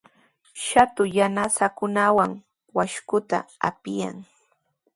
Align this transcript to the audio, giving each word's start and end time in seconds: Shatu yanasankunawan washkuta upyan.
Shatu 0.65 1.03
yanasankunawan 1.17 2.31
washkuta 2.75 3.37
upyan. 3.69 4.15